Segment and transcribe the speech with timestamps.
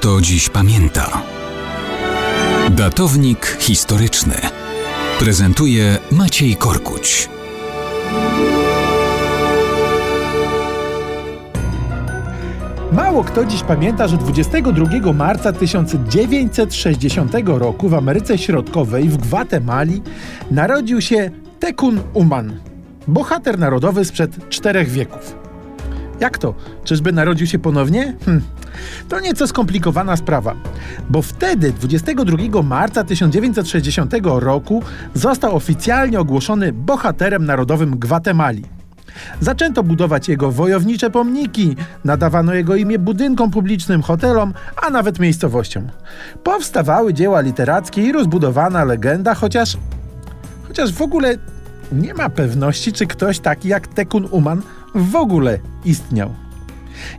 [0.00, 1.22] kto dziś pamięta.
[2.70, 4.34] Datownik historyczny
[5.18, 7.28] prezentuje Maciej Korkuć.
[12.92, 20.02] Mało kto dziś pamięta, że 22 marca 1960 roku w Ameryce Środkowej w Gwatemali
[20.50, 22.60] narodził się Tekun Uman,
[23.08, 25.39] bohater narodowy sprzed czterech wieków.
[26.20, 26.54] Jak to?
[26.84, 28.14] Czyżby narodził się ponownie?
[28.24, 28.42] Hm.
[29.08, 30.54] To nieco skomplikowana sprawa,
[31.10, 34.82] bo wtedy, 22 marca 1960 roku,
[35.14, 38.64] został oficjalnie ogłoszony bohaterem narodowym Gwatemali.
[39.40, 45.88] Zaczęto budować jego wojownicze pomniki, nadawano jego imię budynkom publicznym, hotelom, a nawet miejscowościom.
[46.44, 49.76] Powstawały dzieła literackie i rozbudowana legenda, chociaż,
[50.68, 51.36] chociaż w ogóle
[51.92, 54.62] nie ma pewności, czy ktoś taki jak Tekun Uman
[54.94, 56.34] w ogóle istniał.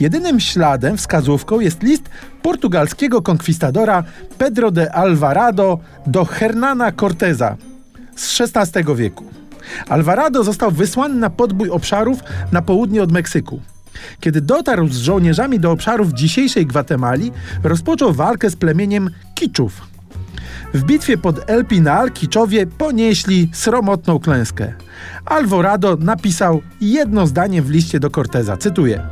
[0.00, 2.08] Jedynym śladem, wskazówką jest list
[2.42, 4.04] portugalskiego konkwistadora
[4.38, 7.56] Pedro de Alvarado do Hernana Corteza
[8.16, 9.24] z XVI wieku.
[9.88, 12.18] Alvarado został wysłany na podbój obszarów
[12.52, 13.60] na południe od Meksyku.
[14.20, 17.32] Kiedy dotarł z żołnierzami do obszarów dzisiejszej Gwatemali,
[17.64, 19.82] rozpoczął walkę z plemieniem Kiczów.
[20.74, 24.72] W bitwie pod El Pinal Kiczowie ponieśli sromotną klęskę.
[25.24, 29.02] Alvarado napisał jedno zdanie w liście do Corteza, cytuję.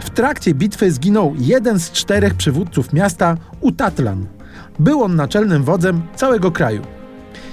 [0.00, 4.26] W trakcie bitwy zginął jeden z czterech przywódców miasta, Utatlan.
[4.78, 6.82] Był on naczelnym wodzem całego kraju.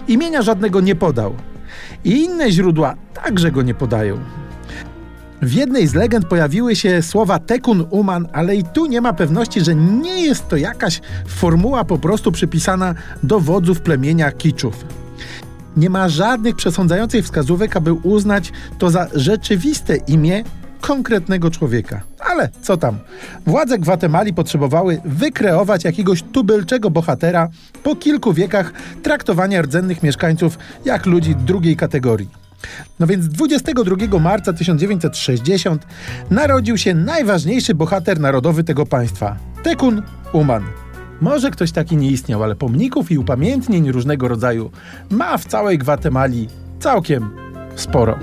[0.08, 1.36] Imienia żadnego nie podał.
[2.04, 4.20] I inne źródła także go nie podają.
[5.42, 9.62] W jednej z legend pojawiły się słowa Tekun Uman, ale i tu nie ma pewności,
[9.62, 14.86] że nie jest to jakaś formuła po prostu przypisana do wodzów plemienia Kiczów.
[15.78, 20.44] Nie ma żadnych przesądzających wskazówek, aby uznać to za rzeczywiste imię
[20.82, 22.02] konkretnego człowieka.
[22.20, 23.00] Ale co tam?
[23.46, 27.50] Władze Gwatemali potrzebowały wykreować jakiegoś tubylczego bohatera
[27.84, 32.30] po kilku wiekach traktowania rdzennych mieszkańców jak ludzi drugiej kategorii.
[33.00, 35.88] No więc 22 marca 1960
[36.32, 40.02] narodził się najważniejszy bohater narodowy tego państwa Tekun
[40.34, 40.83] Uman.
[41.24, 44.72] Może ktoś taki nie istniał, ale pomników i upamiętnień różnego rodzaju
[45.10, 46.48] ma w całej Gwatemali
[46.80, 47.30] całkiem
[47.76, 48.20] sporo.